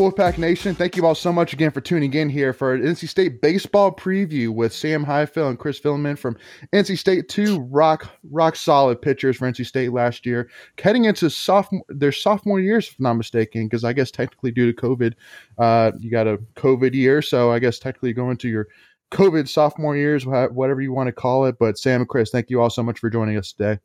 [0.00, 0.74] Wolfpack Nation.
[0.74, 4.48] Thank you all so much again for tuning in here for NC State baseball preview
[4.48, 6.38] with Sam Highfill and Chris Villaman from
[6.72, 7.28] NC State.
[7.28, 10.48] Two rock rock solid pitchers for NC State last year,
[10.82, 13.66] heading into sophomore their sophomore years, if I'm not mistaken.
[13.66, 15.12] Because I guess technically due to COVID,
[15.58, 18.68] uh, you got a COVID year, so I guess technically going to your
[19.10, 21.58] COVID sophomore years, whatever you want to call it.
[21.58, 23.78] But Sam and Chris, thank you all so much for joining us today.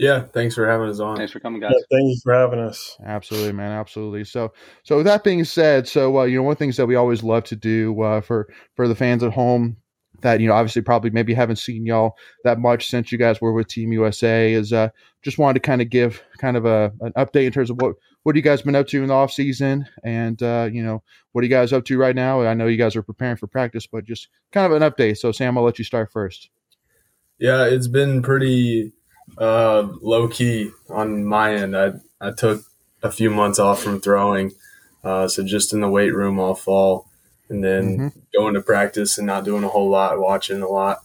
[0.00, 1.18] Yeah, thanks for having us on.
[1.18, 1.72] Thanks for coming, guys.
[1.74, 2.96] Yeah, thank you for having us.
[3.04, 3.70] Absolutely, man.
[3.70, 4.24] Absolutely.
[4.24, 4.50] So,
[4.82, 6.94] so with that being said, so uh, you know, one of the things that we
[6.94, 9.76] always love to do uh, for for the fans at home
[10.22, 13.52] that you know obviously probably maybe haven't seen y'all that much since you guys were
[13.52, 14.88] with Team USA is uh,
[15.20, 17.96] just wanted to kind of give kind of a an update in terms of what
[18.22, 21.42] what you guys been up to in the off season and uh, you know what
[21.42, 22.40] are you guys up to right now.
[22.40, 25.18] I know you guys are preparing for practice, but just kind of an update.
[25.18, 26.48] So Sam, I'll let you start first.
[27.38, 28.94] Yeah, it's been pretty
[29.38, 31.76] uh, low key on my end.
[31.76, 32.64] I I took
[33.02, 34.52] a few months off from throwing,
[35.04, 37.08] uh, so just in the weight room all fall,
[37.48, 38.18] and then mm-hmm.
[38.34, 40.98] going to practice and not doing a whole lot, watching a lot,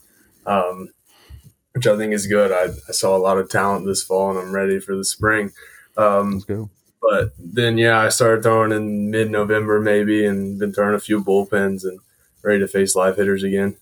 [0.46, 0.90] um,
[1.74, 2.52] which I think is good.
[2.52, 5.52] I, I, saw a lot of talent this fall, and I'm ready for the spring.
[5.98, 6.70] Um, Let's go.
[7.02, 11.24] But then, yeah, I started throwing in mid November maybe, and been throwing a few
[11.24, 12.00] bullpens and
[12.42, 13.78] ready to face live hitters again.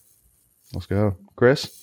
[0.74, 1.83] Let's go, Chris.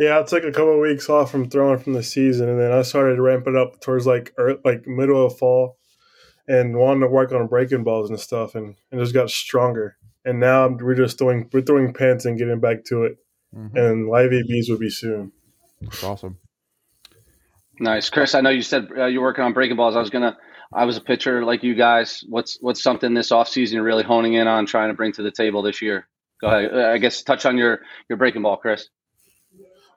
[0.00, 2.72] Yeah, I took a couple of weeks off from throwing from the season, and then
[2.72, 5.76] I started ramping up towards like earth, like middle of fall,
[6.48, 9.98] and wanted to work on breaking balls and stuff, and, and just got stronger.
[10.24, 13.18] And now we're just throwing we're throwing pants and getting back to it,
[13.54, 13.76] mm-hmm.
[13.76, 15.32] and live ABs will be soon.
[15.82, 16.38] That's awesome.
[17.78, 18.34] Nice, Chris.
[18.34, 19.96] I know you said uh, you're working on breaking balls.
[19.96, 20.38] I was gonna.
[20.72, 22.24] I was a pitcher like you guys.
[22.26, 25.22] What's what's something this off season you're really honing in on, trying to bring to
[25.22, 26.08] the table this year?
[26.40, 26.74] Go ahead.
[26.74, 28.88] I guess touch on your your breaking ball, Chris.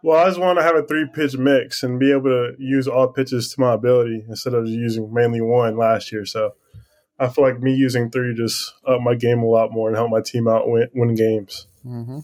[0.04, 2.90] Well, I just want to have a three pitch mix and be able to use
[2.90, 6.26] all pitches to my ability instead of using mainly one last year.
[6.26, 6.56] So
[7.18, 10.12] I feel like me using three just up my game a lot more and help
[10.12, 11.68] my team out win, win games.
[11.86, 12.20] Mm-hmm.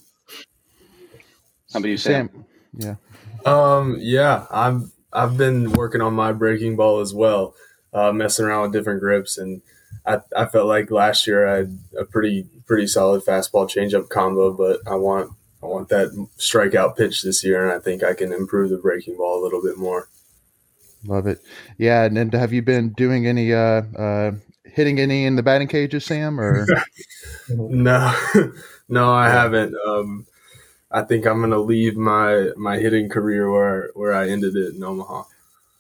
[1.72, 2.30] How about you, Sam?
[2.78, 2.98] Sam?
[3.46, 3.52] Yeah.
[3.52, 3.96] Um.
[4.00, 4.46] Yeah.
[4.52, 4.92] I'm.
[5.14, 7.56] I've been working on my breaking ball as well,
[7.94, 9.62] uh, messing around with different grips, and
[10.06, 14.52] I, I felt like last year I had a pretty pretty solid fastball changeup combo,
[14.52, 15.32] but I want
[15.62, 19.18] I want that strikeout pitch this year, and I think I can improve the breaking
[19.18, 20.08] ball a little bit more.
[21.06, 21.42] Love it.
[21.78, 24.32] Yeah, and, and have you been doing any uh, uh,
[24.66, 26.40] hitting any in the batting cages, Sam?
[26.40, 26.66] Or
[27.50, 28.14] no,
[28.90, 29.76] no, I haven't.
[29.86, 30.26] Um,
[30.92, 34.76] I think I'm going to leave my my hitting career where where I ended it
[34.76, 35.24] in Omaha.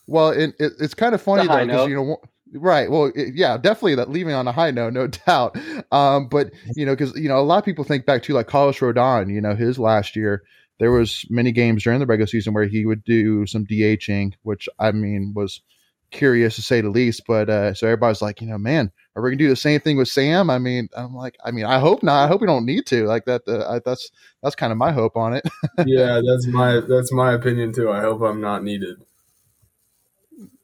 [0.08, 2.22] Well, it, it, it's kind of funny though because you know
[2.54, 2.90] Right.
[2.90, 5.58] Well, yeah, definitely that leaving on a high note, no doubt.
[5.92, 8.48] Um, but you know, because you know, a lot of people think back to like
[8.48, 9.32] Carlos Rodon.
[9.34, 10.44] You know, his last year,
[10.80, 14.68] there was many games during the regular season where he would do some DHing, which
[14.80, 15.62] I mean was
[16.12, 17.24] curious to say the least.
[17.28, 19.98] But uh, so everybody's like, you know, man, are we gonna do the same thing
[19.98, 20.50] with Sam?
[20.50, 22.24] I mean, I'm like, I mean, I hope not.
[22.24, 23.06] I hope we don't need to.
[23.06, 23.44] Like that.
[23.48, 24.10] Uh, I, that's
[24.42, 25.48] that's kind of my hope on it.
[25.86, 27.92] yeah, that's my that's my opinion too.
[27.92, 28.98] I hope I'm not needed.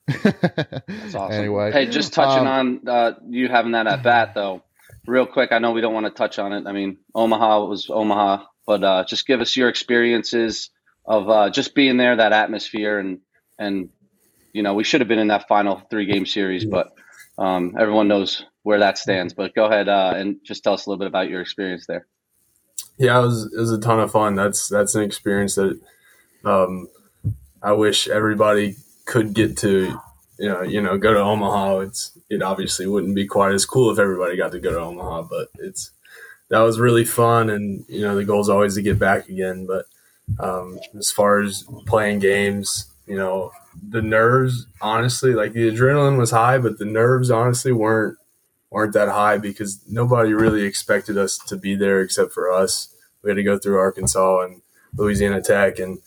[0.08, 1.32] That's awesome.
[1.32, 4.62] Anyway, hey, just touching um, on uh, you having that at bat though,
[5.08, 5.52] real quick.
[5.52, 6.68] I know we don't want to touch on it.
[6.68, 10.70] I mean, Omaha was Omaha, but uh, just give us your experiences
[11.06, 13.20] of uh, just being there, that atmosphere, and
[13.58, 13.90] and
[14.54, 16.94] you know we should have been in that final three game series, but
[17.38, 19.34] um, everyone knows where that stands.
[19.34, 22.06] But go ahead uh, and just tell us a little bit about your experience there.
[22.98, 24.36] Yeah, it was it was a ton of fun.
[24.36, 25.80] That's that's an experience that
[26.44, 26.88] um,
[27.62, 30.00] I wish everybody could get to
[30.38, 33.92] you know you know go to Omaha, it's it obviously wouldn't be quite as cool
[33.92, 35.92] if everybody got to go to Omaha, but it's
[36.50, 39.66] that was really fun, and you know the goal is always to get back again.
[39.66, 39.86] But
[40.40, 43.52] um, as far as playing games, you know
[43.90, 48.18] the nerves, honestly, like the adrenaline was high, but the nerves honestly weren't
[48.70, 52.90] weren't that high because nobody really expected us to be there except for us.
[53.22, 54.62] We had to go through Arkansas and
[54.96, 56.00] Louisiana Tech, and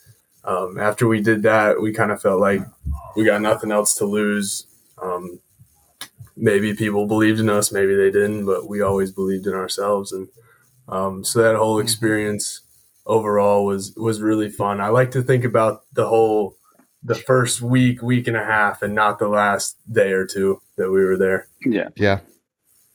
[0.49, 2.63] um, after we did that, we kind of felt like
[3.15, 4.67] we got nothing else to lose.
[5.01, 5.41] Um,
[6.39, 10.29] maybe people believed in us, maybe they didn't, but we always believed in ourselves, and
[10.89, 11.85] um, so that whole mm-hmm.
[11.85, 12.63] experience
[13.05, 14.81] overall was was really fun.
[14.81, 16.57] I like to think about the whole
[17.03, 20.91] the first week, week and a half, and not the last day or two that
[20.91, 21.49] we were there.
[21.67, 22.21] Yeah, yeah,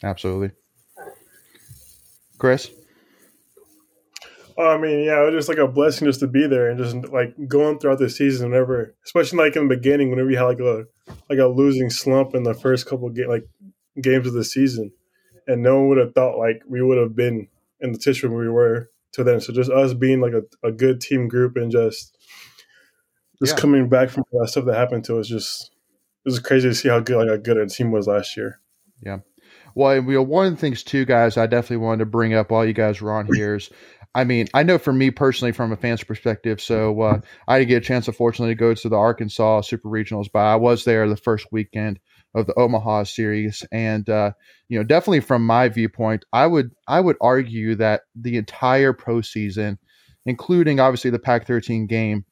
[0.01, 0.51] absolutely.
[2.39, 2.71] Chris.
[4.57, 6.77] Oh, I mean, yeah, it was just like a blessing just to be there and
[6.77, 10.43] just like going throughout the season, whenever, especially like in the beginning, whenever you had
[10.43, 10.85] like a
[11.29, 13.47] like a losing slump in the first couple of ga- like
[14.01, 14.91] games of the season,
[15.47, 17.47] and no one would have thought like we would have been
[17.79, 19.41] in the position where we were to then.
[19.41, 22.17] So just us being like a, a good team group and just
[23.39, 23.61] just yeah.
[23.61, 25.71] coming back from that stuff that happened to us, just
[26.25, 28.59] it was crazy to see how good like how good our team was last year.
[29.01, 29.19] Yeah.
[29.75, 32.73] Well, one of the things too, guys, I definitely wanted to bring up while you
[32.73, 33.71] guys were on here is,
[34.15, 37.69] I mean, I know for me personally, from a fan's perspective, so uh, I didn't
[37.69, 41.09] get a chance, unfortunately, to go to the Arkansas Super Regionals, but I was there
[41.09, 41.99] the first weekend
[42.35, 44.31] of the Omaha series, and uh,
[44.69, 49.77] you know, definitely from my viewpoint, I would I would argue that the entire postseason,
[50.25, 52.25] including obviously the Pac-13 game,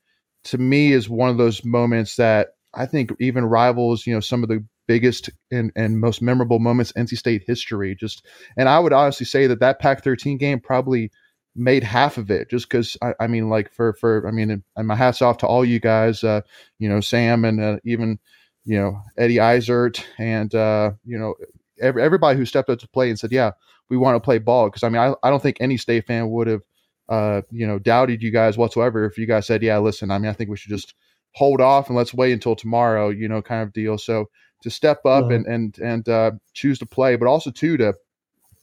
[0.45, 4.43] to me is one of those moments that I think even rivals, you know, some
[4.43, 7.95] of the biggest and, and most memorable moments NC State history.
[7.95, 8.25] Just
[8.57, 11.11] and I would honestly say that that Pac-13 game probably
[11.55, 14.87] made half of it just because I, I, mean like for for I mean and
[14.87, 16.41] my hats off to all you guys uh
[16.79, 18.19] you know Sam and uh, even
[18.63, 21.35] you know Eddie Eisert and uh you know
[21.81, 23.51] every, everybody who stepped up to play and said yeah
[23.89, 24.69] we want to play ball.
[24.69, 26.61] Because I mean I, I don't think any state fan would have
[27.09, 30.29] uh you know doubted you guys whatsoever if you guys said yeah listen I mean
[30.29, 30.93] I think we should just
[31.33, 33.97] hold off and let's wait until tomorrow you know kind of deal.
[33.97, 34.29] So
[34.61, 37.93] to step up and and and uh, choose to play, but also too to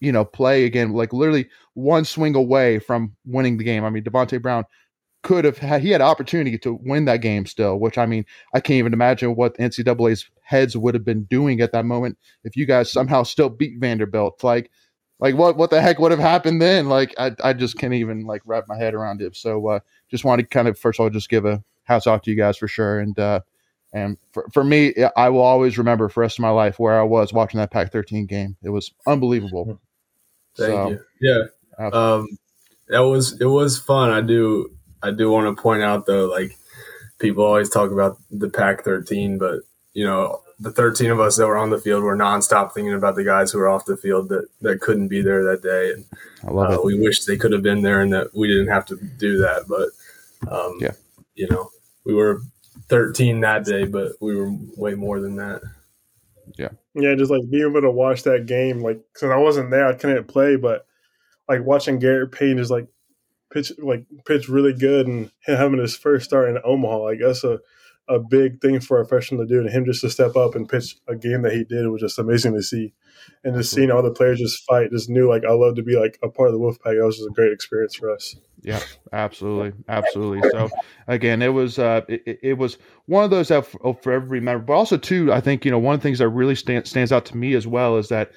[0.00, 3.84] you know play again like literally one swing away from winning the game.
[3.84, 4.64] I mean, Devonte Brown
[5.22, 8.24] could have had he had opportunity to win that game still, which I mean
[8.54, 12.56] I can't even imagine what NCAA's heads would have been doing at that moment if
[12.56, 14.42] you guys somehow still beat Vanderbilt.
[14.44, 14.70] Like
[15.20, 16.88] like what what the heck would have happened then?
[16.88, 19.36] Like I I just can't even like wrap my head around it.
[19.36, 19.80] So uh,
[20.10, 22.36] just want to kind of first of all just give a house off to you
[22.36, 23.18] guys for sure and.
[23.18, 23.40] uh
[23.92, 27.00] and for, for me, I will always remember for the rest of my life where
[27.00, 28.54] I was watching that Pac 13 game.
[28.62, 29.80] It was unbelievable.
[30.58, 31.00] Thank so, you.
[31.20, 31.88] Yeah.
[31.92, 32.38] Um,
[32.88, 34.10] that was, it was fun.
[34.10, 34.70] I do,
[35.02, 36.58] I do want to point out though, like
[37.18, 39.60] people always talk about the Pac 13, but
[39.94, 43.14] you know, the 13 of us that were on the field were nonstop thinking about
[43.14, 45.92] the guys who were off the field that, that couldn't be there that day.
[45.92, 46.04] And
[46.44, 46.84] I love uh, it.
[46.84, 49.66] we wish they could have been there and that we didn't have to do that.
[49.68, 50.92] But, um, yeah,
[51.34, 51.70] you know,
[52.04, 52.42] we were
[52.88, 55.62] 13 that day, but we were way more than that.
[56.56, 56.70] Yeah.
[56.94, 59.94] Yeah, just like being able to watch that game, like, because I wasn't there, I
[59.94, 60.86] couldn't play, but
[61.48, 62.88] like watching Garrett Payne just like
[63.52, 67.60] pitch, like pitch really good and having his first start in Omaha, like that's a,
[68.08, 69.60] a big thing for a freshman to do.
[69.60, 72.18] And him just to step up and pitch a game that he did was just
[72.18, 72.92] amazing to see.
[73.44, 75.96] And just seeing all the players just fight, just knew like I love to be
[75.96, 76.96] like a part of the Wolfpack.
[76.96, 78.36] That was just a great experience for us.
[78.62, 78.80] Yeah,
[79.12, 80.48] absolutely, absolutely.
[80.50, 80.68] So
[81.06, 84.64] again, it was uh, it, it was one of those that oh, forever remember.
[84.64, 87.12] But also too, I think you know one of the things that really stand, stands
[87.12, 88.32] out to me as well is that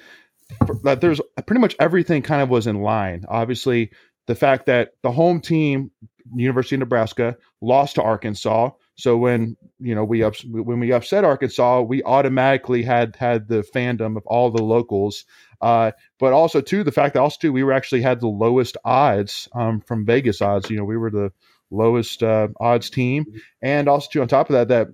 [0.84, 3.24] that there's pretty much everything kind of was in line.
[3.28, 3.90] Obviously,
[4.26, 5.90] the fact that the home team,
[6.34, 8.70] University of Nebraska, lost to Arkansas.
[8.96, 13.64] So when you know we ups, when we upset Arkansas, we automatically had had the
[13.74, 15.24] fandom of all the locals
[15.62, 18.76] uh, but also too the fact that also too we were actually had the lowest
[18.84, 20.68] odds um, from Vegas odds.
[20.68, 21.32] You know, we were the
[21.70, 23.24] lowest uh, odds team,
[23.62, 24.88] and also too on top of that, that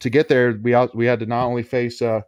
[0.00, 2.20] to get there we out, we had to not only face uh,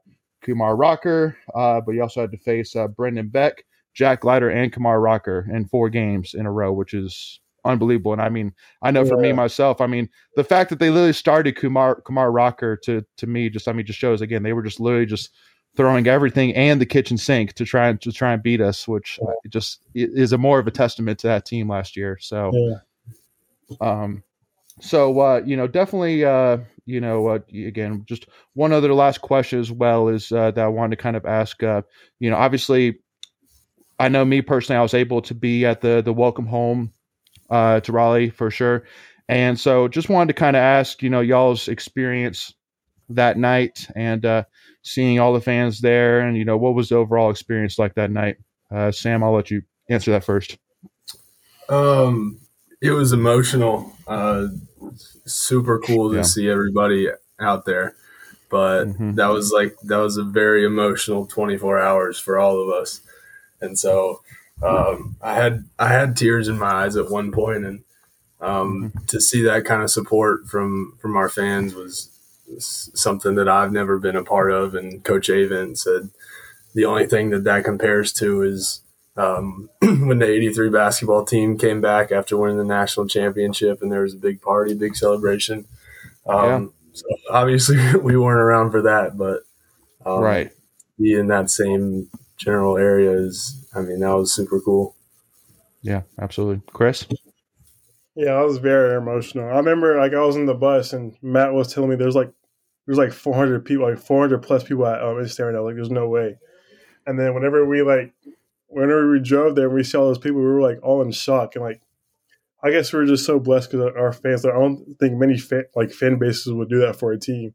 [0.42, 4.72] Kumar Rocker, uh, but you also had to face uh, Brendan Beck, Jack Leiter, and
[4.72, 8.12] Kumar Rocker in four games in a row, which is unbelievable.
[8.12, 8.52] And I mean,
[8.82, 12.30] I know for me myself, I mean, the fact that they literally started Kumar Kumar
[12.30, 15.30] Rocker to to me just I mean just shows again they were just literally just
[15.76, 19.18] throwing everything and the kitchen sink to try and to try and beat us, which
[19.22, 19.32] yeah.
[19.48, 22.18] just is a more of a testament to that team last year.
[22.20, 23.76] So, yeah.
[23.80, 24.22] um,
[24.80, 29.60] so uh, you know, definitely, uh, you know, uh, again, just one other last question
[29.60, 31.62] as well is uh, that I wanted to kind of ask.
[31.62, 31.82] Uh,
[32.18, 32.98] you know, obviously,
[33.98, 36.92] I know me personally, I was able to be at the the welcome home
[37.50, 38.84] uh, to Raleigh for sure,
[39.28, 42.52] and so just wanted to kind of ask, you know, y'all's experience
[43.10, 44.44] that night and uh,
[44.82, 48.10] seeing all the fans there, and you know what was the overall experience like that
[48.10, 48.36] night?
[48.70, 50.56] Uh, Sam, I'll let you answer that first.
[51.68, 52.40] Um,
[52.80, 53.92] it was emotional.
[54.06, 54.48] Uh,
[55.26, 56.22] super cool to yeah.
[56.22, 57.94] see everybody out there,
[58.48, 59.14] but mm-hmm.
[59.14, 63.00] that was like that was a very emotional 24 hours for all of us,
[63.60, 64.22] and so
[64.62, 67.84] um, I had I had tears in my eyes at one point, and
[68.40, 69.04] um, mm-hmm.
[69.06, 72.10] to see that kind of support from from our fans was
[72.58, 74.74] something that I've never been a part of.
[74.74, 76.10] And Coach Avent said
[76.74, 78.82] the only thing that that compares to is
[79.16, 84.02] um, when the 83 basketball team came back after winning the national championship and there
[84.02, 85.66] was a big party, big celebration.
[86.26, 86.66] Um, yeah.
[86.92, 89.42] So obviously we weren't around for that, but
[90.04, 90.52] um, right.
[90.98, 94.96] Be in that same general area is, I mean, that was super cool.
[95.82, 96.62] Yeah, absolutely.
[96.72, 97.06] Chris?
[98.14, 99.48] Yeah, I was very emotional.
[99.48, 102.32] I remember like I was in the bus and Matt was telling me there's like
[102.86, 105.62] there's like 400 people, like 400 plus people at um, Instagram now.
[105.62, 106.38] Like, there's no way.
[107.06, 108.12] And then whenever we like,
[108.66, 111.54] whenever we drove there and we saw those people, we were like all in shock
[111.54, 111.80] and like,
[112.62, 114.44] I guess we are just so blessed because our fans.
[114.44, 117.54] I don't think many fan, like fan bases would do that for a team,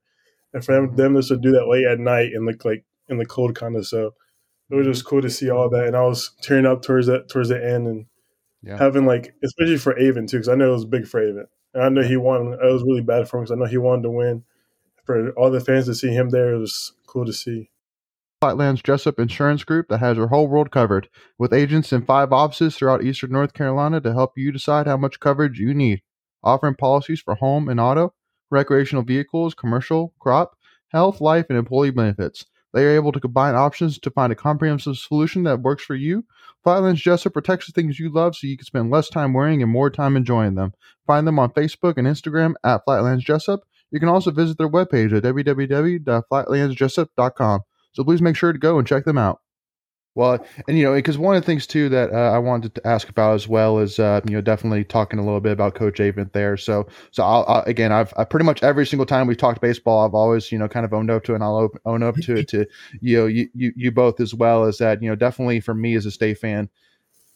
[0.53, 3.17] and for them, them just to do that late at night and look like in
[3.17, 4.15] the cold kind of so.
[4.69, 5.85] It was just cool to see all that.
[5.85, 8.05] And I was tearing up towards that towards the end and
[8.63, 8.77] yeah.
[8.77, 11.83] having like, especially for Avent too, because I know it was big for Avent, and
[11.83, 12.53] I know he won.
[12.53, 14.43] It was really bad for him because I know he wanted to win.
[15.05, 17.69] For all the fans to see him there, it was cool to see.
[18.41, 22.75] Flatlands Jessup Insurance Group that has your whole world covered, with agents in five offices
[22.75, 26.01] throughout eastern North Carolina to help you decide how much coverage you need.
[26.43, 28.13] Offering policies for home and auto,
[28.51, 30.57] recreational vehicles, commercial, crop,
[30.89, 32.45] health, life, and employee benefits.
[32.75, 36.25] They are able to combine options to find a comprehensive solution that works for you.
[36.61, 39.71] Flatlands Jessup protects the things you love so you can spend less time worrying and
[39.71, 40.73] more time enjoying them.
[41.07, 43.61] Find them on Facebook and Instagram at Flatlands Jessup.
[43.91, 47.61] You can also visit their webpage at www.flatlandsjessup.com.
[47.93, 49.39] So please make sure to go and check them out.
[50.15, 52.87] Well, and you know, because one of the things too that uh, I wanted to
[52.87, 55.99] ask about as well is, uh, you know, definitely talking a little bit about Coach
[55.99, 56.55] Avent there.
[56.55, 60.05] So, so I'll, I'll, again, I've I pretty much every single time we've talked baseball,
[60.05, 62.37] I've always, you know, kind of owned up to it and I'll own up to
[62.37, 62.65] it to,
[63.01, 65.95] you know, you, you, you both as well as that, you know, definitely for me
[65.95, 66.69] as a state fan,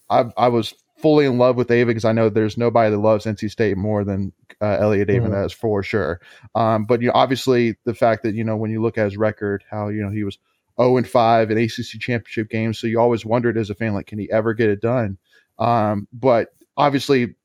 [0.09, 3.25] I, I was fully in love with Avent because I know there's nobody that loves
[3.25, 4.31] NC State more than
[4.61, 5.45] uh, Elliot Avent mm-hmm.
[5.45, 6.21] as for sure.
[6.55, 9.17] Um, but you know, obviously the fact that you know when you look at his
[9.17, 10.37] record, how you know he was
[10.79, 12.79] 0 and 5 in ACC championship games.
[12.79, 15.17] So you always wondered as a fan, like, can he ever get it done?
[15.57, 17.35] Um, but obviously,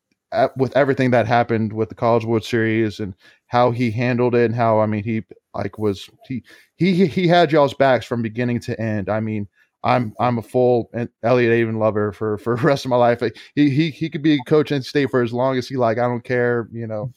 [0.56, 3.14] with everything that happened with the College World Series and
[3.46, 5.22] how he handled it, and how I mean, he
[5.54, 6.42] like was he
[6.76, 9.08] he he had y'all's backs from beginning to end.
[9.08, 9.48] I mean.
[9.86, 10.90] I'm I'm a full
[11.22, 13.22] Elliot Avent lover for for the rest of my life.
[13.54, 15.98] He he he could be a coach in state for as long as he like.
[15.98, 17.12] I don't care, you know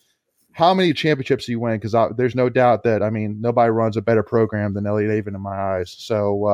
[0.58, 4.02] how many championships you win because there's no doubt that I mean nobody runs a
[4.02, 5.96] better program than Elliot Avent in my eyes.
[5.96, 6.46] So,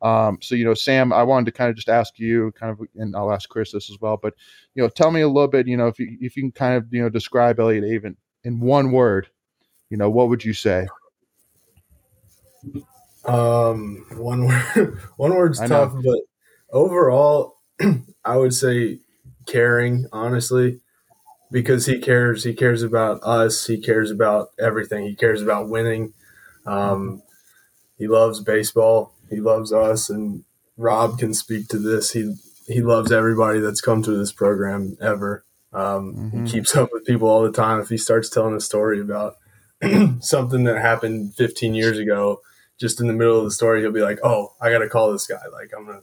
[0.00, 2.70] uh, um, so you know, Sam, I wanted to kind of just ask you, kind
[2.70, 4.16] of, and I'll ask Chris this as well.
[4.16, 4.34] But
[4.76, 6.76] you know, tell me a little bit, you know, if you if you can kind
[6.76, 9.28] of you know describe Elliot Avent in one word,
[9.90, 10.86] you know, what would you say?
[13.24, 14.46] Um, one
[14.76, 16.20] word, one word's tough, but
[16.70, 17.56] overall,
[18.24, 19.00] I would say
[19.46, 20.06] caring.
[20.12, 20.78] Honestly,
[21.50, 22.44] because he cares.
[22.44, 23.66] He cares about us.
[23.66, 25.04] He cares about everything.
[25.04, 26.12] He cares about winning.
[26.66, 27.22] Um,
[27.96, 29.14] he loves baseball.
[29.30, 30.44] He loves us, and
[30.76, 32.12] Rob can speak to this.
[32.12, 32.34] He
[32.66, 35.44] he loves everybody that's come to this program ever.
[35.72, 36.44] Um, mm-hmm.
[36.44, 37.80] He keeps up with people all the time.
[37.80, 39.34] If he starts telling a story about
[40.20, 42.40] something that happened 15 years ago,
[42.78, 45.12] just in the middle of the story, he'll be like, "Oh, I got to call
[45.12, 45.40] this guy.
[45.52, 46.02] Like, I'm gonna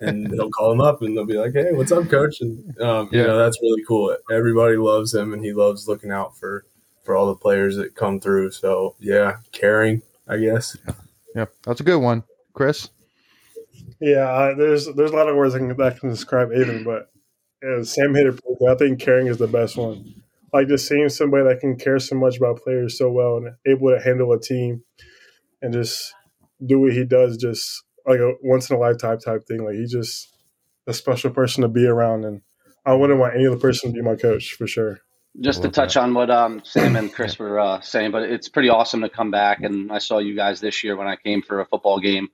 [0.00, 3.08] and they'll call him up and they'll be like, "Hey, what's up, coach?" And um,
[3.12, 3.20] yeah.
[3.20, 4.16] you know that's really cool.
[4.30, 6.64] Everybody loves him, and he loves looking out for
[7.04, 8.50] for all the players that come through.
[8.50, 10.76] So yeah, caring, I guess.
[11.34, 12.88] Yeah, that's a good one, Chris.
[14.00, 17.10] Yeah, uh, there's there's a lot of words I can, that can describe Avent, but
[17.62, 18.40] yeah, Sam hit it.
[18.68, 20.22] I think caring is the best one.
[20.52, 23.90] Like just seeing somebody that can care so much about players so well and able
[23.90, 24.84] to handle a team
[25.60, 26.14] and just
[26.64, 29.64] do what he does just like a once in a lifetime type thing.
[29.64, 30.34] Like he's just
[30.86, 32.42] a special person to be around, and
[32.84, 35.00] I wouldn't want any other person to be my coach for sure.
[35.40, 38.68] Just to touch on what um, Sam and Chris were uh, saying, but it's pretty
[38.68, 39.62] awesome to come back.
[39.62, 42.28] And I saw you guys this year when I came for a football game.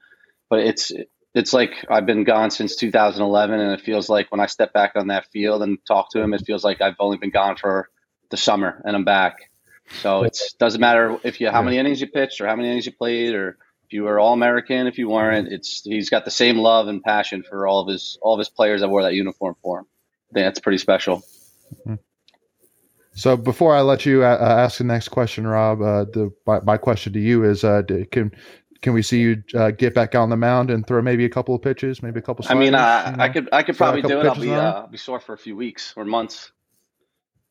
[0.50, 0.92] But it's
[1.34, 4.92] it's like I've been gone since 2011, and it feels like when I step back
[4.96, 7.88] on that field and talk to him, it feels like I've only been gone for
[8.30, 9.50] the summer, and I'm back.
[10.02, 12.86] So it doesn't matter if you how many innings you pitched or how many innings
[12.86, 13.58] you played or
[13.90, 17.02] if you were all American, if you weren't, it's he's got the same love and
[17.02, 19.86] passion for all of his all of his players that wore that uniform for him.
[20.30, 21.24] I think that's pretty special.
[21.74, 21.96] Mm-hmm.
[23.14, 26.60] So before I let you uh, uh, ask the next question, Rob, uh, the my,
[26.60, 27.82] my, question to you is: uh,
[28.12, 28.30] can
[28.80, 31.56] can we see you uh, get back on the mound and throw maybe a couple
[31.56, 32.44] of pitches, maybe a couple?
[32.44, 34.26] Sliders, I mean, uh, you know, I could I could probably do it.
[34.26, 36.52] I'll be uh, be sore for a few weeks or months.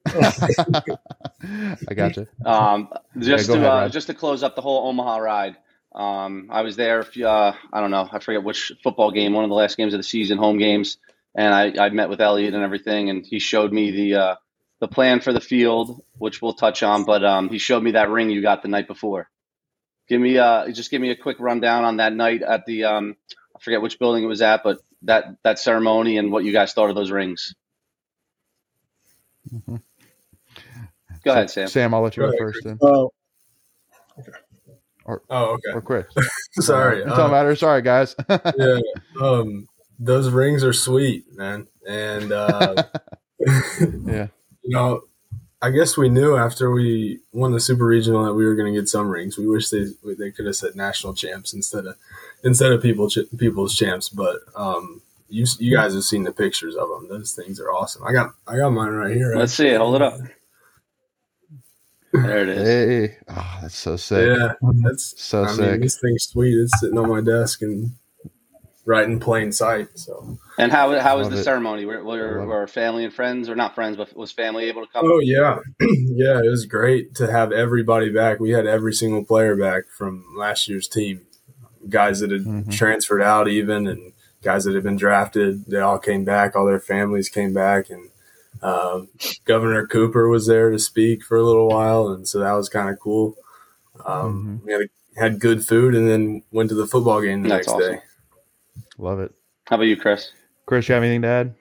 [0.07, 2.27] I got you.
[2.45, 5.57] Um, just yeah, to ahead, just to close up the whole Omaha ride.
[5.93, 7.05] Um, I was there.
[7.23, 8.07] Uh, I don't know.
[8.11, 10.97] I forget which football game, one of the last games of the season, home games,
[11.35, 14.35] and I, I met with Elliot and everything, and he showed me the uh,
[14.79, 17.05] the plan for the field, which we'll touch on.
[17.05, 19.29] But um, he showed me that ring you got the night before.
[20.07, 23.15] Give me uh, just give me a quick rundown on that night at the um,
[23.55, 26.73] I forget which building it was at, but that that ceremony and what you guys
[26.73, 27.55] thought of those rings.
[29.51, 29.77] Mm-hmm.
[31.23, 31.67] Go ahead, Sam.
[31.67, 32.63] Sam, I'll let you go, first.
[32.63, 32.77] Then.
[32.81, 33.13] Okay.
[35.09, 35.71] Or, oh, okay.
[35.73, 36.05] Or Chris.
[36.51, 37.01] Sorry.
[37.01, 37.55] It don't um, matter.
[37.55, 38.15] Sorry, guys.
[38.29, 38.79] yeah.
[39.19, 41.65] Um, those rings are sweet, man.
[41.87, 42.83] And, uh,
[44.05, 44.27] yeah.
[44.61, 45.01] You know,
[45.63, 48.79] I guess we knew after we won the super regional that we were going to
[48.79, 49.35] get some rings.
[49.35, 51.95] We wish they they could have said national champs instead of
[52.43, 54.09] instead of people people's champs.
[54.09, 57.09] But um, you you guys have seen the pictures of them.
[57.09, 58.03] Those things are awesome.
[58.05, 59.35] I got I got mine right here.
[59.35, 59.79] Let's see it.
[59.79, 60.19] Hold it up.
[62.11, 62.67] There it is.
[62.67, 64.35] Hey, oh, that's so sick.
[64.35, 65.71] Yeah, that's so I sick.
[65.71, 66.53] Mean, this thing's sweet.
[66.53, 67.91] It's sitting on my desk and
[68.89, 69.87] right in plain sight.
[69.93, 71.43] So, and how how was the it.
[71.43, 71.85] ceremony?
[71.85, 75.05] Were, were, were family and friends, or not friends, but was family able to come?
[75.05, 78.39] Oh yeah, yeah, it was great to have everybody back.
[78.39, 81.27] We had every single player back from last year's team,
[81.87, 82.71] guys that had mm-hmm.
[82.71, 85.65] transferred out, even and guys that had been drafted.
[85.67, 86.55] They all came back.
[86.55, 88.09] All their families came back, and
[88.61, 89.09] um,
[89.45, 92.89] Governor Cooper was there to speak for a little while, and so that was kind
[92.89, 93.35] of cool.
[94.05, 94.65] Um, mm-hmm.
[94.65, 97.67] We had a had good food, and then went to the football game the That's
[97.67, 97.95] next awesome.
[97.95, 98.01] day.
[98.97, 99.33] Love it.
[99.67, 100.31] How about you, Chris?
[100.65, 101.55] Chris, you have anything to add?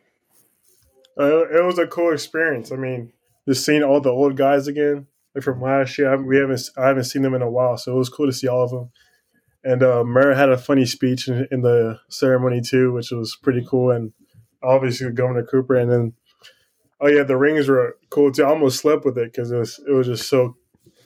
[1.19, 2.71] Uh, it was a cool experience.
[2.71, 3.13] I mean,
[3.47, 6.13] just seeing all the old guys again like from last year.
[6.13, 8.33] I, we haven't I haven't seen them in a while, so it was cool to
[8.33, 8.91] see all of them.
[9.65, 13.67] And uh, Murr had a funny speech in, in, the ceremony too, which was pretty
[13.69, 13.91] cool.
[13.91, 14.13] And
[14.63, 16.13] obviously Governor Cooper, and then
[17.01, 18.45] oh yeah, the rings were cool too.
[18.45, 20.57] I almost slept with it because it was it was just so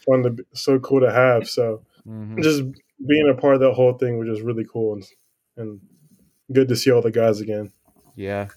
[0.07, 1.49] fun to so cool to have.
[1.49, 2.43] So Mm-hmm.
[2.43, 2.63] Just
[3.07, 5.05] being a part of that whole thing was just really cool and,
[5.57, 5.81] and
[6.53, 7.73] good to see all the guys again.
[8.17, 8.49] Yeah,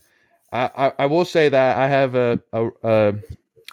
[0.51, 3.13] I, I, I will say that I have a a, a,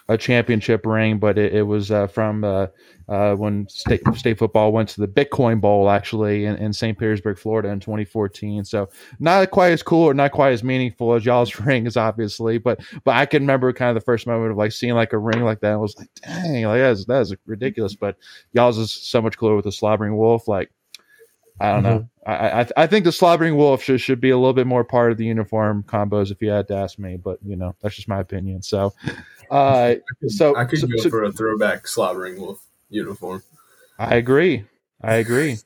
[0.09, 2.67] a championship ring, but it, it was uh, from uh,
[3.07, 6.97] uh, when state state football went to the Bitcoin Bowl actually in, in St.
[6.97, 8.65] Petersburg, Florida in 2014.
[8.65, 12.57] So not quite as cool or not quite as meaningful as y'all's ring is obviously,
[12.57, 15.17] but but I can remember kind of the first moment of like seeing like a
[15.17, 15.71] ring like that.
[15.71, 17.95] and was like, dang, like that's that's ridiculous.
[17.95, 18.17] But
[18.51, 20.47] y'all's is so much cooler with the slobbering wolf.
[20.47, 20.69] Like
[21.61, 21.95] I don't mm-hmm.
[21.95, 22.09] know.
[22.25, 25.13] I, I I think the slobbering wolf should should be a little bit more part
[25.13, 27.15] of the uniform combos if you had to ask me.
[27.15, 28.61] But you know that's just my opinion.
[28.61, 28.93] So.
[29.49, 29.95] Uh,
[30.27, 32.59] so I could so, go so, for a throwback slobbering wolf
[32.89, 33.43] uniform.
[33.99, 34.65] I agree.
[35.01, 35.57] I agree.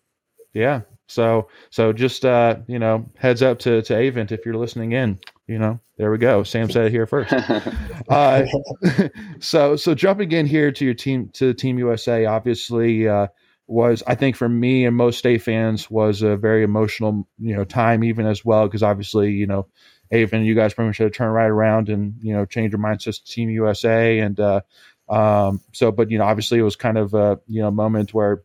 [0.53, 0.81] Yeah.
[1.07, 5.19] So so just uh, you know, heads up to to Avent if you're listening in.
[5.47, 6.43] You know, there we go.
[6.43, 7.33] Sam said it here first.
[8.09, 8.45] uh,
[9.39, 13.27] so so jumping in here to your team to Team USA, obviously uh,
[13.67, 17.63] was I think for me and most state fans was a very emotional you know
[17.63, 19.67] time even as well because obviously you know
[20.11, 22.79] Avent you guys pretty much had to turn right around and you know change your
[22.79, 24.61] mindset to Team USA and uh,
[25.09, 28.43] um, so, but you know, obviously, it was kind of a you know moment where,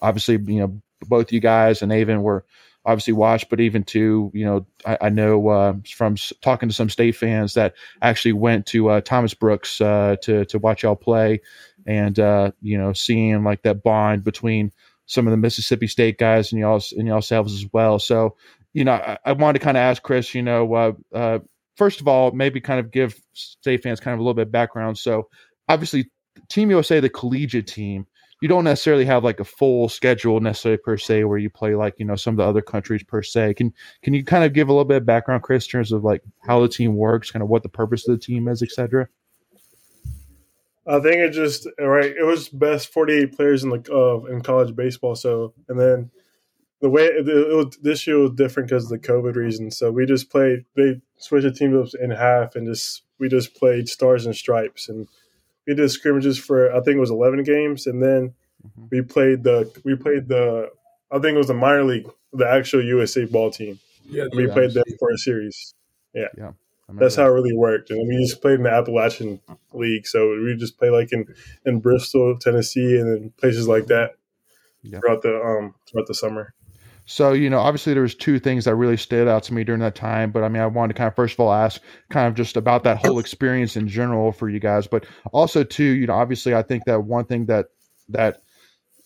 [0.00, 2.44] obviously, you know, both you guys and Avent were
[2.84, 6.88] obviously watched, but even to you know, I, I know uh, from talking to some
[6.88, 11.42] state fans that actually went to uh, Thomas Brooks uh, to to watch y'all play,
[11.86, 14.72] and uh, you know, seeing like that bond between
[15.04, 17.98] some of the Mississippi State guys and y'all and y'all selves as well.
[17.98, 18.36] So,
[18.72, 21.38] you know, I, I wanted to kind of ask Chris, you know, uh, uh,
[21.76, 24.52] first of all, maybe kind of give state fans kind of a little bit of
[24.52, 24.98] background.
[24.98, 25.28] So,
[25.68, 26.10] obviously
[26.48, 28.06] Team USA, the collegiate team,
[28.40, 31.94] you don't necessarily have like a full schedule necessarily per se where you play like
[31.98, 33.54] you know some of the other countries per se.
[33.54, 36.04] Can can you kind of give a little bit of background, Chris, in terms of
[36.04, 39.08] like how the team works, kind of what the purpose of the team is, etc.
[40.86, 42.10] I think it just right.
[42.16, 45.14] It was best forty eight players in the uh, in college baseball.
[45.14, 46.10] So and then
[46.80, 49.70] the way it, it was, this year was different because of the COVID reason.
[49.70, 50.64] So we just played.
[50.76, 55.06] They switched the team in half and just we just played stars and stripes and
[55.66, 58.34] we did scrimmages for I think it was eleven games, and then
[58.66, 58.86] mm-hmm.
[58.90, 60.70] we played the we played the
[61.10, 63.78] I think it was the minor league, the actual USA ball team.
[64.04, 65.74] Yeah, we yeah, played them for a series.
[66.14, 66.52] Yeah, yeah.
[66.94, 67.22] That's that.
[67.22, 67.90] how it really worked.
[67.90, 69.40] And we just played in the Appalachian
[69.72, 71.32] League, so we just play like in
[71.64, 74.16] in Bristol, Tennessee, and then places like that
[74.82, 74.98] yeah.
[74.98, 76.54] throughout the um throughout the summer.
[77.10, 79.80] So, you know, obviously there was two things that really stood out to me during
[79.80, 82.28] that time, but I mean, I wanted to kind of first of all ask kind
[82.28, 86.06] of just about that whole experience in general for you guys, but also too, you
[86.06, 87.66] know, obviously I think that one thing that
[88.10, 88.42] that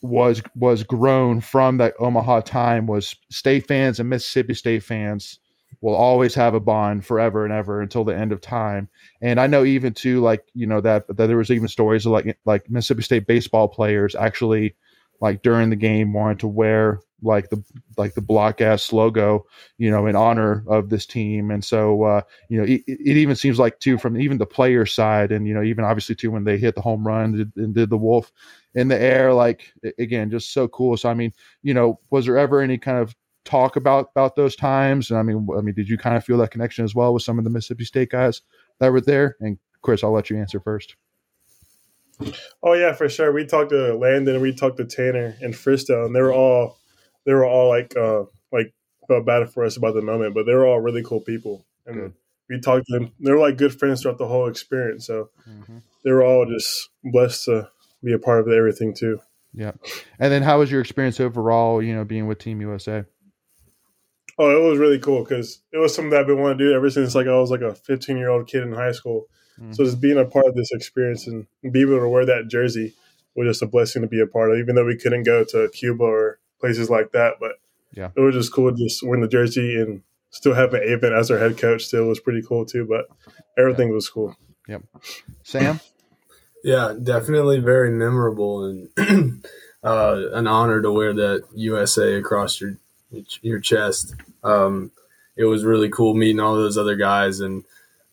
[0.02, 5.38] was was grown from that Omaha time was state fans and Mississippi State fans
[5.80, 8.90] will always have a bond forever and ever until the end of time.
[9.22, 12.12] And I know even too, like you know that that there was even stories of
[12.12, 14.74] like like Mississippi State baseball players actually
[15.20, 17.62] like during the game wanted to wear like the
[17.96, 19.46] like the block ass logo,
[19.78, 21.50] you know, in honor of this team.
[21.50, 24.84] And so, uh, you know, it, it, even seems like too from even the player
[24.86, 27.90] side, and you know, even obviously too when they hit the home run and did
[27.90, 28.30] the wolf
[28.74, 30.96] in the air, like again, just so cool.
[30.96, 34.56] So I mean, you know, was there ever any kind of talk about about those
[34.56, 35.10] times?
[35.10, 37.22] And I mean, I mean, did you kind of feel that connection as well with
[37.22, 38.42] some of the Mississippi State guys
[38.80, 39.36] that were there?
[39.40, 40.96] And Chris, I'll let you answer first.
[42.62, 43.32] Oh yeah, for sure.
[43.32, 46.78] We talked to Landon, we talked to Tanner and Fristo, and they were all
[47.24, 48.72] they were all like uh like
[49.08, 51.64] felt bad for us about the moment, but they were all really cool people.
[51.86, 52.12] And good.
[52.48, 53.12] we talked to them.
[53.20, 55.06] They were like good friends throughout the whole experience.
[55.06, 55.78] So mm-hmm.
[56.04, 57.70] they were all just blessed to
[58.02, 59.20] be a part of everything too.
[59.52, 59.72] Yeah.
[60.18, 63.04] And then how was your experience overall, you know, being with Team USA?
[64.36, 66.74] Oh, it was really cool because it was something that I've been wanting to do
[66.74, 69.28] ever since like I was like a 15 year old kid in high school.
[69.60, 69.72] Mm-hmm.
[69.72, 72.94] So just being a part of this experience and be able to wear that jersey
[73.34, 75.68] was just a blessing to be a part of, even though we couldn't go to
[75.70, 77.34] Cuba or places like that.
[77.40, 77.52] But
[77.92, 81.38] yeah, it was just cool just wearing the jersey and still having Avent as our
[81.38, 82.84] head coach still was pretty cool too.
[82.84, 83.06] But
[83.58, 84.36] everything was cool.
[84.68, 84.82] Yep.
[85.42, 85.80] Sam.
[86.64, 89.44] yeah, definitely very memorable and
[89.84, 92.76] uh, an honor to wear that USA across your
[93.42, 94.14] your chest.
[94.42, 94.90] Um,
[95.36, 97.64] it was really cool meeting all those other guys and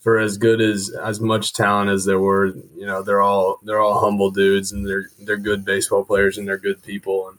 [0.01, 3.79] for as good as as much talent as there were, you know, they're all they're
[3.79, 7.37] all humble dudes and they're they're good baseball players and they're good people and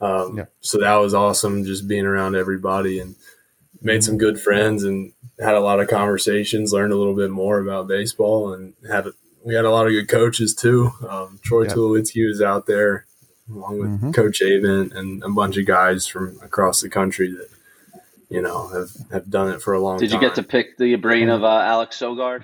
[0.00, 0.44] um, yeah.
[0.60, 3.16] so that was awesome just being around everybody and
[3.80, 7.58] made some good friends and had a lot of conversations, learned a little bit more
[7.58, 9.06] about baseball and had
[9.44, 10.90] we had a lot of good coaches too.
[11.08, 11.70] Um, Troy yeah.
[11.70, 13.06] Tulowitzki was out there
[13.50, 14.10] along with mm-hmm.
[14.12, 17.48] Coach Avent and a bunch of guys from across the country that
[18.28, 20.20] you know, have, have done it for a long Did time.
[20.22, 22.42] you get to pick the brain of uh, Alex Sogard?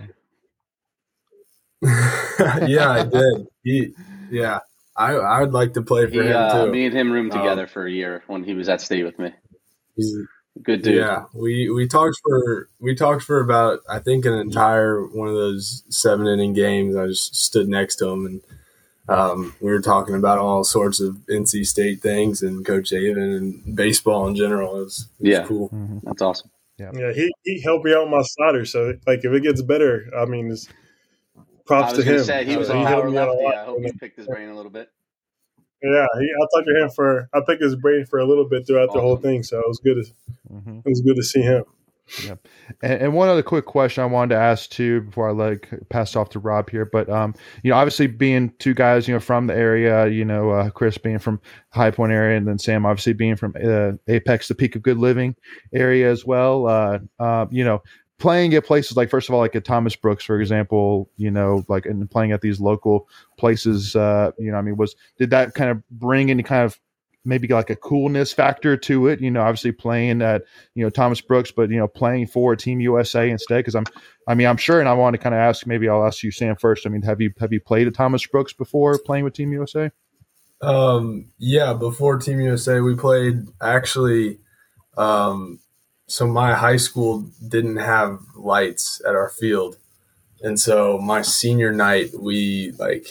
[1.83, 3.47] yeah, I did.
[3.65, 3.95] He,
[4.31, 4.61] yeah,
[4.97, 6.71] I I would like to play for he, him uh, too.
[6.71, 9.19] Me and him roomed um, together for a year when he was at state with
[9.19, 9.33] me.
[9.97, 10.15] He's
[10.63, 10.97] good dude.
[10.97, 15.35] Yeah, we we talked for we talked for about I think an entire one of
[15.35, 16.97] those seven inning games.
[16.97, 18.41] I just stood next to him and
[19.09, 23.77] um, we were talking about all sorts of NC State things and Coach Avent and
[23.77, 24.77] baseball in general.
[24.77, 25.69] It was, it was yeah, cool.
[25.71, 25.99] Mm-hmm.
[26.05, 26.51] That's awesome.
[26.79, 27.13] Yeah, yeah.
[27.13, 28.65] He, he helped me out with my slider.
[28.65, 30.69] So like, if it gets better, I mean, it's
[31.67, 32.23] props to him.
[32.25, 33.47] Say, he was uh, a power lefty.
[33.47, 34.91] I hope you picked his brain a little bit.
[35.83, 38.67] Yeah, he, I talked to him for I picked his brain for a little bit
[38.67, 38.99] throughout awesome.
[38.99, 39.43] the whole thing.
[39.43, 40.05] So it was good.
[40.05, 40.79] To, mm-hmm.
[40.79, 41.65] It was good to see him.
[42.25, 42.35] Yeah.
[42.83, 46.17] And, and, one other quick question I wanted to ask too before I like pass
[46.17, 49.47] off to Rob here, but um, you know, obviously being two guys, you know, from
[49.47, 53.13] the area, you know, uh, Chris being from High Point area, and then Sam obviously
[53.13, 55.37] being from uh, Apex, the Peak of Good Living
[55.73, 56.67] area as well.
[56.67, 57.81] Uh, uh, you know,
[58.19, 61.65] playing at places like first of all, like at Thomas Brooks, for example, you know,
[61.69, 65.55] like and playing at these local places, uh, you know, I mean, was did that
[65.55, 66.81] kind of bring any kind of
[67.25, 69.21] maybe like a coolness factor to it.
[69.21, 70.43] You know, obviously playing at
[70.75, 73.59] you know Thomas Brooks, but you know playing for Team USA instead.
[73.59, 73.85] Because I'm,
[74.27, 75.67] I mean, I'm sure, and I want to kind of ask.
[75.67, 76.87] Maybe I'll ask you, Sam, first.
[76.87, 79.91] I mean, have you have you played at Thomas Brooks before playing with Team USA?
[80.63, 84.39] Um, yeah, before Team USA, we played actually.
[84.97, 85.61] Um,
[86.07, 89.77] so my high school didn't have lights at our field,
[90.43, 93.07] and so my senior night, we like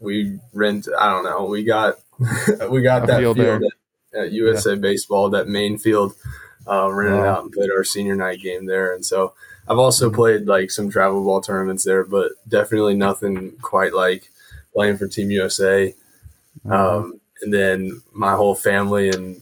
[0.00, 0.88] we rent.
[0.98, 1.44] I don't know.
[1.44, 1.98] We got
[2.70, 3.62] we got that field, field
[4.14, 4.76] at, at, USA yeah.
[4.76, 6.14] Baseball, that main field,
[6.66, 7.26] uh, rented wow.
[7.26, 8.94] out and played our senior night game there.
[8.94, 9.34] And so
[9.68, 14.30] I've also played like some travel ball tournaments there, but definitely nothing quite like
[14.72, 15.94] playing for Team USA.
[16.64, 16.72] Mm-hmm.
[16.72, 19.40] Um, and then my whole family and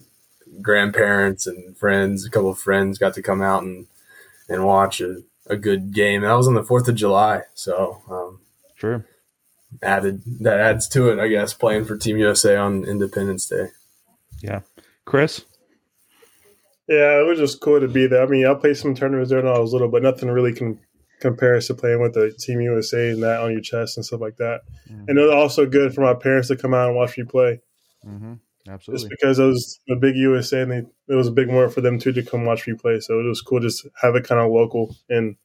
[0.62, 3.86] grandparents and friends, a couple of friends got to come out and,
[4.48, 6.22] and watch a, a good game.
[6.22, 7.42] That was on the 4th of July.
[7.54, 8.40] So, um,
[8.76, 9.04] sure
[9.82, 13.68] added that adds to it, I guess, playing for Team USA on Independence Day.
[14.42, 14.60] Yeah,
[15.04, 15.44] Chris.
[16.88, 18.22] Yeah, it was just cool to be there.
[18.22, 20.80] I mean, I played some tournaments there when I was little, but nothing really can
[21.20, 24.36] compare to playing with the Team USA and that on your chest and stuff like
[24.38, 24.62] that.
[24.90, 25.04] Mm-hmm.
[25.08, 27.60] And it was also good for my parents to come out and watch me play.
[28.04, 28.34] Mm-hmm.
[28.68, 29.08] Absolutely.
[29.08, 30.78] Just because it was a big USA and they,
[31.08, 33.00] it was a big moment for them too to come watch me play.
[33.00, 35.36] So it was cool just have it kind of local and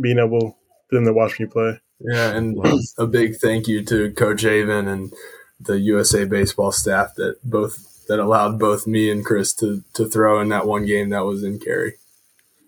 [0.00, 0.58] being able
[0.88, 1.80] for them to watch me play.
[2.00, 2.58] Yeah, and
[2.98, 5.12] a big thank you to Coach Avent and
[5.60, 10.40] the USA baseball staff that both that allowed both me and Chris to to throw
[10.40, 11.94] in that one game that was in Cary.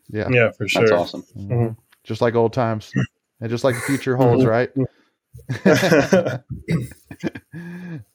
[0.09, 0.83] Yeah, yeah, for sure.
[0.83, 1.25] That's awesome.
[1.37, 1.73] Mm-hmm.
[2.05, 2.93] Just like old times,
[3.41, 4.51] and just like the future holds, mm-hmm.
[4.51, 4.71] right?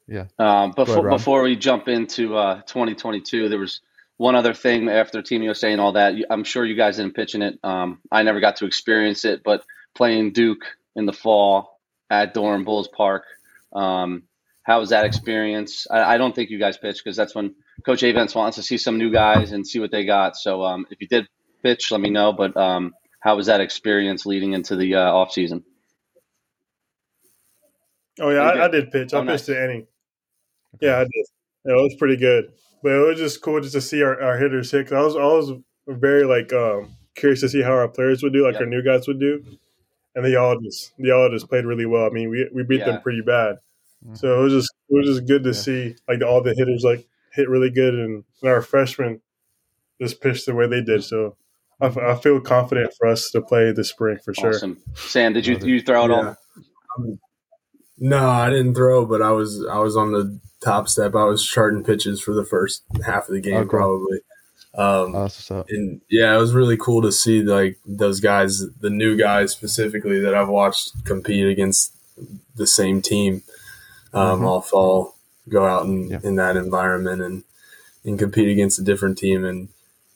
[0.07, 0.25] yeah.
[0.37, 3.79] Um, before ahead, before we jump into uh, 2022, there was
[4.17, 6.15] one other thing after Team USA and all that.
[6.29, 7.57] I'm sure you guys didn't pitch in it.
[7.63, 9.63] Um, I never got to experience it, but
[9.95, 13.23] playing Duke in the fall at Durham Bulls Park.
[13.73, 14.23] Um,
[14.63, 15.87] how was that experience?
[15.89, 18.77] I, I don't think you guys pitched because that's when Coach Avents wants to see
[18.77, 20.35] some new guys and see what they got.
[20.35, 21.27] So um, if you did
[21.63, 22.33] pitch, let me know.
[22.33, 25.63] But um, how was that experience leading into the uh, off season?
[28.19, 29.13] Oh yeah, I, I, did pitch.
[29.13, 29.45] I oh, pitched nice.
[29.47, 29.87] to any.
[30.79, 31.25] Yeah, I did.
[31.65, 32.51] Yeah, it was pretty good.
[32.83, 34.89] But it was just cool just to see our, our hitters hit.
[34.89, 38.33] Cause I was I was very like um, curious to see how our players would
[38.33, 38.61] do, like yep.
[38.61, 39.43] our new guys would do
[40.15, 42.05] and the all just they all just played really well.
[42.05, 42.91] I mean, we we beat yeah.
[42.91, 43.57] them pretty bad,
[44.03, 44.15] mm-hmm.
[44.15, 45.55] so it was just it was just good to yeah.
[45.55, 49.21] see like all the hitters like hit really good, and, and our freshmen
[50.01, 51.03] just pitched the way they did.
[51.03, 51.37] So
[51.79, 54.49] I, I, feel confident for us to play this spring for sure.
[54.49, 54.81] Awesome.
[54.95, 56.33] Sam, did you you throw it yeah.
[56.97, 57.19] on?
[57.99, 61.15] No, I didn't throw, but I was I was on the top step.
[61.15, 63.69] I was charting pitches for the first half of the game, cool.
[63.69, 64.19] probably.
[64.73, 65.65] Um, awesome.
[65.69, 70.19] And yeah, it was really cool to see like those guys, the new guys specifically
[70.21, 71.95] that I've watched compete against
[72.55, 73.43] the same team,
[74.13, 74.45] um, mm-hmm.
[74.45, 75.15] all fall,
[75.49, 76.19] go out in, yeah.
[76.23, 77.43] in that environment and,
[78.05, 79.43] and compete against a different team.
[79.43, 79.69] And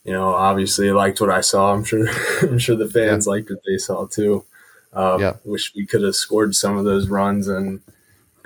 [0.06, 1.74] you know, obviously liked what I saw.
[1.74, 2.08] I'm sure
[2.42, 3.32] I'm sure the fans yeah.
[3.32, 4.46] liked what they saw too.
[4.94, 5.34] Um, yeah.
[5.44, 7.82] Wish we could have scored some of those runs and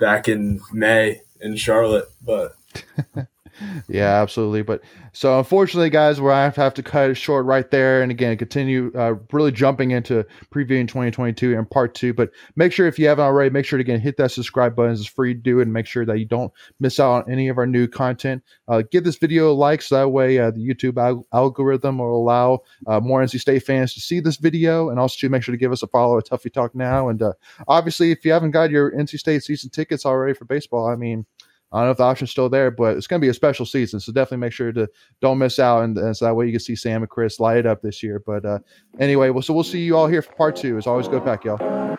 [0.00, 2.56] back in May in Charlotte, but
[3.88, 4.62] yeah, absolutely.
[4.62, 8.02] But so unfortunately, guys, we're going to have to cut it short right there.
[8.02, 12.14] And again, continue uh, really jumping into previewing 2022 in part two.
[12.14, 14.92] But make sure if you haven't already, make sure to again hit that subscribe button.
[14.92, 17.58] It's free to do and make sure that you don't miss out on any of
[17.58, 18.42] our new content.
[18.68, 22.16] Uh, give this video a like so that way uh, the YouTube al- algorithm will
[22.16, 24.90] allow uh, more NC State fans to see this video.
[24.90, 27.08] And also to make sure to give us a follow at Tuffy Talk now.
[27.08, 27.32] And uh,
[27.68, 31.26] obviously, if you haven't got your NC State season tickets already for baseball, I mean,
[31.72, 33.64] I don't know if the option's still there, but it's going to be a special
[33.64, 34.00] season.
[34.00, 34.88] So definitely make sure to
[35.20, 35.84] don't miss out.
[35.84, 38.02] And, and so that way you can see Sam and Chris light it up this
[38.02, 38.20] year.
[38.24, 38.58] But uh,
[38.98, 40.76] anyway, well, so we'll see you all here for part two.
[40.78, 41.96] As always, go back, y'all.